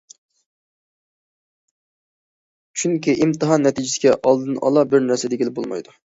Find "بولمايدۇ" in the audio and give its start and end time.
5.61-5.97